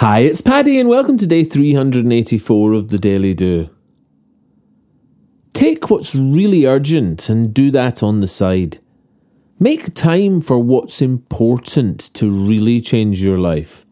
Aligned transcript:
Hi, 0.00 0.20
it's 0.20 0.40
Paddy, 0.40 0.80
and 0.80 0.88
welcome 0.88 1.18
to 1.18 1.26
day 1.26 1.44
384 1.44 2.72
of 2.72 2.88
the 2.88 2.98
Daily 2.98 3.34
Do. 3.34 3.68
Take 5.52 5.90
what's 5.90 6.14
really 6.14 6.64
urgent 6.64 7.28
and 7.28 7.52
do 7.52 7.70
that 7.72 8.02
on 8.02 8.20
the 8.20 8.26
side. 8.26 8.78
Make 9.58 9.92
time 9.92 10.40
for 10.40 10.58
what's 10.58 11.02
important 11.02 12.00
to 12.14 12.30
really 12.30 12.80
change 12.80 13.22
your 13.22 13.36
life. 13.36 13.84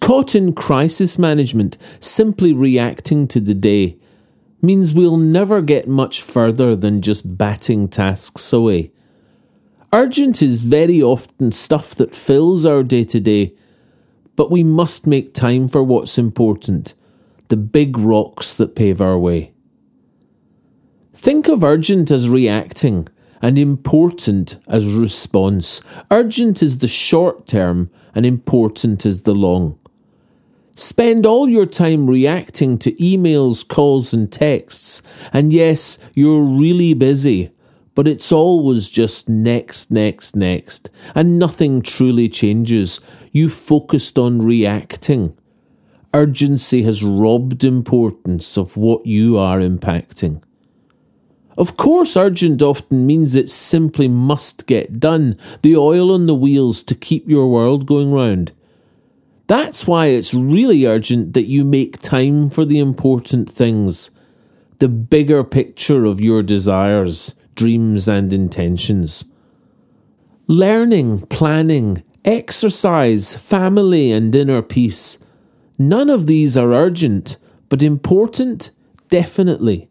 Caught 0.00 0.34
in 0.34 0.52
crisis 0.52 1.20
management, 1.20 1.78
simply 2.00 2.52
reacting 2.52 3.28
to 3.28 3.38
the 3.38 3.54
day, 3.54 3.98
means 4.60 4.92
we'll 4.92 5.18
never 5.18 5.62
get 5.62 5.86
much 5.86 6.20
further 6.20 6.74
than 6.74 7.00
just 7.00 7.38
batting 7.38 7.86
tasks 7.86 8.52
away. 8.52 8.90
Urgent 9.92 10.42
is 10.42 10.62
very 10.62 11.00
often 11.00 11.52
stuff 11.52 11.94
that 11.94 12.12
fills 12.12 12.66
our 12.66 12.82
day 12.82 13.04
to 13.04 13.20
day 13.20 13.54
but 14.36 14.50
we 14.50 14.62
must 14.62 15.06
make 15.06 15.34
time 15.34 15.66
for 15.66 15.82
what's 15.82 16.18
important 16.18 16.94
the 17.48 17.56
big 17.56 17.96
rocks 17.96 18.54
that 18.54 18.74
pave 18.74 19.00
our 19.00 19.16
way. 19.16 19.52
Think 21.14 21.48
of 21.48 21.62
urgent 21.62 22.10
as 22.10 22.28
reacting 22.28 23.08
and 23.40 23.58
important 23.58 24.56
as 24.66 24.86
response. 24.86 25.80
Urgent 26.10 26.62
is 26.62 26.78
the 26.78 26.88
short 26.88 27.46
term 27.46 27.90
and 28.14 28.26
important 28.26 29.06
is 29.06 29.22
the 29.22 29.34
long. 29.34 29.78
Spend 30.74 31.24
all 31.24 31.48
your 31.48 31.66
time 31.66 32.06
reacting 32.06 32.76
to 32.78 32.92
emails, 32.92 33.66
calls, 33.66 34.12
and 34.12 34.30
texts, 34.30 35.02
and 35.32 35.52
yes, 35.52 35.98
you're 36.14 36.42
really 36.42 36.92
busy, 36.92 37.50
but 37.96 38.06
it's 38.06 38.30
always 38.30 38.90
just 38.90 39.26
next, 39.28 39.90
next, 39.90 40.36
next, 40.36 40.90
and 41.14 41.38
nothing 41.38 41.80
truly 41.80 42.28
changes. 42.28 43.00
You 43.32 43.48
focused 43.48 44.18
on 44.18 44.42
reacting. 44.42 45.36
Urgency 46.12 46.82
has 46.82 47.02
robbed 47.02 47.64
importance 47.64 48.58
of 48.58 48.76
what 48.76 49.06
you 49.06 49.38
are 49.38 49.60
impacting. 49.60 50.42
Of 51.56 51.78
course, 51.78 52.18
urgent 52.18 52.60
often 52.60 53.06
means 53.06 53.34
it 53.34 53.48
simply 53.48 54.08
must 54.08 54.66
get 54.66 55.00
done, 55.00 55.38
the 55.62 55.74
oil 55.74 56.12
on 56.12 56.26
the 56.26 56.34
wheels 56.34 56.82
to 56.84 56.94
keep 56.94 57.26
your 57.26 57.50
world 57.50 57.86
going 57.86 58.12
round. 58.12 58.52
That's 59.46 59.86
why 59.86 60.08
it's 60.08 60.34
really 60.34 60.84
urgent 60.84 61.32
that 61.32 61.48
you 61.48 61.64
make 61.64 62.02
time 62.02 62.50
for 62.50 62.66
the 62.66 62.78
important 62.78 63.48
things, 63.48 64.10
the 64.80 64.88
bigger 64.88 65.42
picture 65.42 66.04
of 66.04 66.20
your 66.20 66.42
desires 66.42 67.36
dreams, 67.56 68.06
and 68.06 68.32
intentions. 68.32 69.24
Learning, 70.46 71.18
planning, 71.26 72.04
exercise, 72.24 73.36
family, 73.36 74.12
and 74.12 74.34
inner 74.34 74.62
peace. 74.62 75.24
None 75.78 76.08
of 76.08 76.26
these 76.26 76.56
are 76.56 76.72
urgent, 76.72 77.36
but 77.68 77.82
important, 77.82 78.70
definitely. 79.08 79.88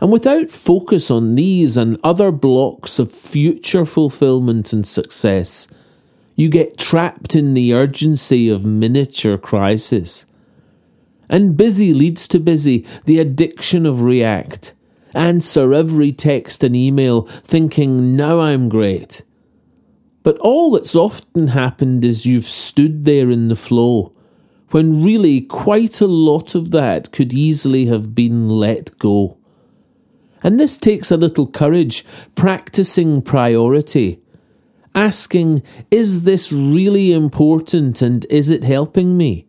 And 0.00 0.10
without 0.12 0.50
focus 0.50 1.10
on 1.10 1.34
these 1.34 1.76
and 1.76 1.98
other 2.02 2.30
blocks 2.30 2.98
of 2.98 3.12
future 3.12 3.84
fulfillment 3.84 4.72
and 4.72 4.86
success, 4.86 5.68
you 6.36 6.48
get 6.48 6.78
trapped 6.78 7.34
in 7.34 7.54
the 7.54 7.74
urgency 7.74 8.48
of 8.48 8.64
miniature 8.64 9.36
crisis. 9.36 10.24
And 11.28 11.56
busy 11.56 11.92
leads 11.92 12.28
to 12.28 12.38
busy, 12.38 12.86
the 13.04 13.18
addiction 13.18 13.84
of 13.84 14.02
react 14.02 14.72
answer 15.14 15.72
every 15.72 16.12
text 16.12 16.62
and 16.62 16.76
email 16.76 17.22
thinking, 17.22 18.14
now 18.16 18.40
I'm 18.40 18.68
great. 18.68 19.22
But 20.22 20.38
all 20.38 20.72
that's 20.72 20.94
often 20.94 21.48
happened 21.48 22.04
is 22.04 22.26
you've 22.26 22.46
stood 22.46 23.04
there 23.04 23.30
in 23.30 23.48
the 23.48 23.56
flow, 23.56 24.12
when 24.70 25.02
really 25.02 25.40
quite 25.40 26.00
a 26.00 26.06
lot 26.06 26.54
of 26.54 26.70
that 26.72 27.10
could 27.12 27.32
easily 27.32 27.86
have 27.86 28.14
been 28.14 28.48
let 28.50 28.98
go. 28.98 29.38
And 30.42 30.60
this 30.60 30.76
takes 30.76 31.10
a 31.10 31.16
little 31.16 31.46
courage, 31.46 32.04
practicing 32.34 33.22
priority, 33.22 34.20
asking, 34.94 35.62
is 35.90 36.24
this 36.24 36.52
really 36.52 37.12
important 37.12 38.02
and 38.02 38.24
is 38.26 38.50
it 38.50 38.62
helping 38.62 39.16
me? 39.16 39.47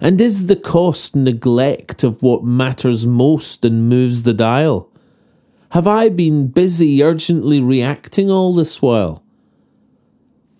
And 0.00 0.20
is 0.20 0.46
the 0.46 0.56
cost 0.56 1.14
neglect 1.14 2.04
of 2.04 2.22
what 2.22 2.44
matters 2.44 3.06
most 3.06 3.64
and 3.64 3.88
moves 3.88 4.24
the 4.24 4.34
dial? 4.34 4.90
Have 5.70 5.86
I 5.86 6.08
been 6.08 6.48
busy 6.48 7.02
urgently 7.02 7.60
reacting 7.60 8.30
all 8.30 8.54
this 8.54 8.82
while? 8.82 9.24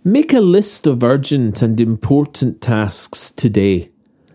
Make 0.03 0.33
a 0.33 0.41
list 0.41 0.87
of 0.87 1.03
urgent 1.03 1.63
and 1.63 1.81
important 1.81 2.61
tasks 2.61 3.31
today. 3.31 3.91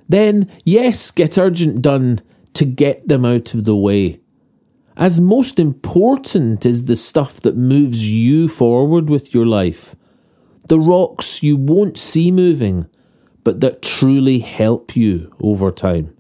Then, 0.08 0.52
yes, 0.64 1.12
get 1.12 1.38
urgent 1.38 1.82
done 1.82 2.22
to 2.54 2.66
get 2.66 3.08
them 3.08 3.26
out 3.26 3.54
of 3.54 3.66
the 3.66 3.76
way. 3.76 4.20
As 4.98 5.22
most 5.22 5.60
important 5.60 6.66
is 6.66 6.86
the 6.86 6.96
stuff 6.96 7.40
that 7.42 7.56
moves 7.56 8.10
you 8.10 8.50
forward 8.50 9.10
with 9.10 9.34
your 9.34 9.46
life. 9.46 9.96
The 10.68 10.80
rocks 10.80 11.42
you 11.42 11.56
won't 11.56 11.98
see 11.98 12.32
moving 12.32 12.88
but 13.50 13.62
that 13.62 13.82
truly 13.82 14.38
help 14.38 14.96
you 14.96 15.36
over 15.42 15.72
time. 15.72 16.16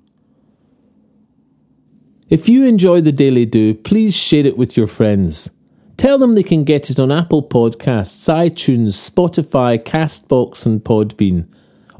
If 2.28 2.50
you 2.50 2.66
enjoy 2.66 3.02
the 3.02 3.12
Daily 3.12 3.46
Do, 3.46 3.76
please 3.76 4.16
share 4.16 4.48
it 4.48 4.58
with 4.58 4.76
your 4.76 4.88
friends. 4.88 5.52
Tell 5.96 6.18
them 6.18 6.34
they 6.34 6.42
can 6.42 6.64
get 6.64 6.90
it 6.90 7.00
on 7.00 7.12
Apple 7.12 7.48
Podcasts, 7.48 8.28
iTunes, 8.28 8.98
Spotify, 8.98 9.78
Castbox, 9.78 10.66
and 10.66 10.84
Podbean. 10.84 11.48